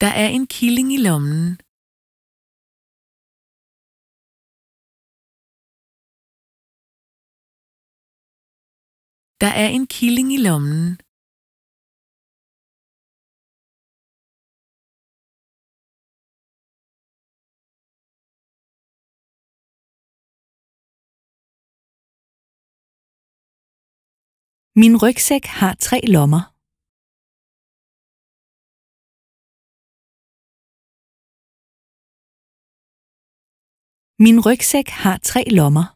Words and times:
Der 0.00 0.12
er 0.22 0.28
en 0.28 0.46
killing 0.46 0.92
i 0.92 0.96
lommen. 1.08 1.56
Der 9.42 9.52
er 9.62 9.68
en 9.76 9.86
killing 9.86 10.28
i 10.36 10.38
lommen. 10.48 10.84
Min 24.80 24.94
rygsæk 25.02 25.44
har 25.44 25.74
tre 25.86 26.00
lommer. 26.14 26.57
Min 34.24 34.38
rygsæk 34.46 34.88
har 35.02 35.16
tre 35.30 35.42
lommer. 35.58 35.86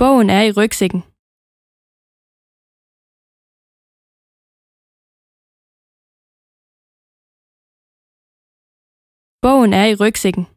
Bogen 0.00 0.28
er 0.30 0.42
i 0.48 0.52
rygsækken. 0.58 1.00
Bogen 9.42 9.72
er 9.80 9.86
i 9.92 9.94
rygsækken. 10.02 10.55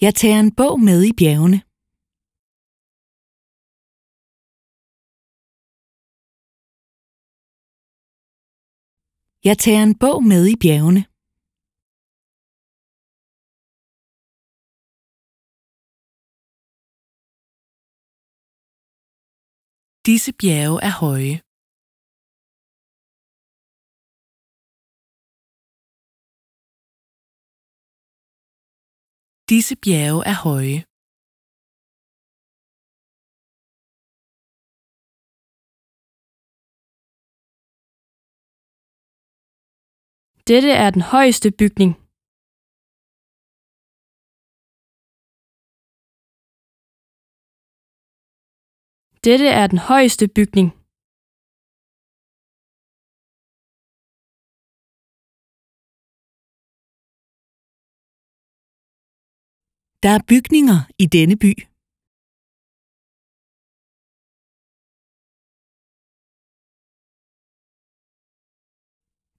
Jeg 0.00 0.14
tager 0.14 0.40
en 0.40 0.54
bog 0.54 0.80
med 0.80 1.00
i 1.10 1.12
bjergene. 1.20 1.58
Jeg 9.48 9.58
tager 9.58 9.82
en 9.82 9.98
bog 9.98 10.18
med 10.32 10.42
i 10.52 10.56
bjergene. 10.62 11.02
Disse 20.06 20.32
bjerge 20.40 20.78
er 20.88 20.94
høje. 21.02 21.45
Disse 29.50 29.74
bjerge 29.84 30.22
er 30.32 30.36
høje. 30.46 30.80
Dette 40.48 40.70
er 40.84 40.90
den 40.96 41.04
højeste 41.14 41.48
bygning. 41.60 41.92
Dette 49.26 49.48
er 49.60 49.66
den 49.72 49.78
højeste 49.90 50.26
bygning. 50.38 50.85
Der 60.02 60.12
er 60.18 60.22
bygninger 60.30 60.78
i 60.98 61.06
denne 61.16 61.36
by. 61.44 61.52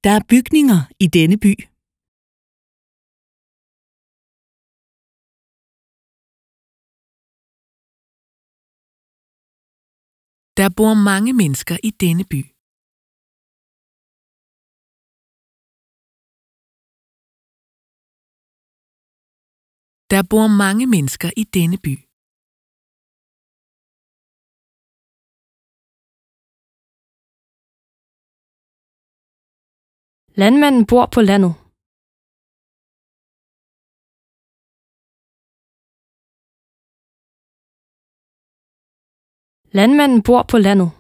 Der 0.04 0.14
er 0.20 0.24
bygninger 0.32 0.80
i 1.04 1.08
denne 1.18 1.38
by. 1.46 1.54
Der 10.60 10.70
bor 10.78 10.94
mange 10.94 11.34
mennesker 11.34 11.78
i 11.84 11.92
denne 12.04 12.24
by. 12.32 12.57
Der 20.12 20.24
bor 20.32 20.48
mange 20.48 20.86
mennesker 20.96 21.30
i 21.42 21.44
denne 21.44 21.78
by. 21.86 21.94
Landmanden 30.42 30.86
bor 30.92 31.06
på 31.16 31.22
landet. 31.30 31.54
Landmanden 39.78 40.22
bor 40.28 40.44
på 40.52 40.58
landet. 40.58 40.97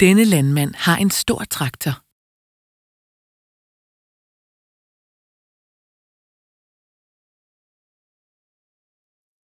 Denne 0.00 0.24
landmand 0.24 0.74
har 0.74 0.96
en 0.96 1.10
stor 1.10 1.44
traktor. 1.44 1.94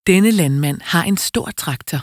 Denne 0.06 0.30
landmand 0.30 0.80
har 0.82 1.04
en 1.04 1.16
stor 1.16 1.50
traktor. 1.50 2.00